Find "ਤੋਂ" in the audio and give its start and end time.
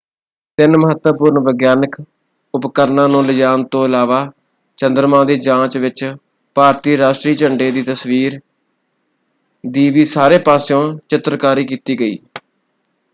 3.65-3.83